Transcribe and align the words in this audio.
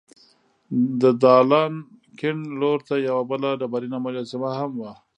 د 1.01 1.03
دالان 1.23 1.73
کیڼ 2.19 2.35
لور 2.59 2.79
ته 2.87 2.95
یوه 3.07 3.23
بله 3.31 3.49
ډبرینه 3.59 3.97
مجسمه 4.05 4.51
هم 4.59 4.71
وه. 4.81 4.93